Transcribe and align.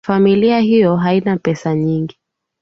Familia 0.05 0.59
hiyo 0.59 0.95
haina 0.95 1.37
pesa 1.37 1.75
nyingi 1.75 2.17